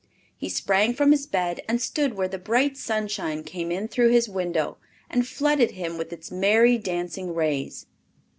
[0.35, 4.27] He sprang from his bed and stood where the bright sunshine came in through his
[4.27, 4.79] window
[5.11, 7.85] and flooded him with its merry, dancing rays.